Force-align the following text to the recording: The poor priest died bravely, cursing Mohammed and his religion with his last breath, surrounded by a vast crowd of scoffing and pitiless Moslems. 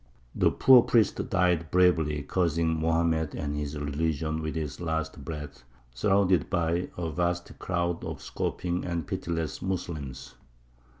The 0.33 0.49
poor 0.49 0.81
priest 0.81 1.29
died 1.29 1.69
bravely, 1.69 2.23
cursing 2.23 2.79
Mohammed 2.79 3.35
and 3.35 3.55
his 3.55 3.77
religion 3.77 4.41
with 4.41 4.55
his 4.55 4.81
last 4.81 5.23
breath, 5.23 5.63
surrounded 5.93 6.49
by 6.49 6.89
a 6.97 7.11
vast 7.11 7.59
crowd 7.59 8.03
of 8.03 8.19
scoffing 8.19 8.83
and 8.83 9.05
pitiless 9.05 9.61
Moslems. 9.61 10.33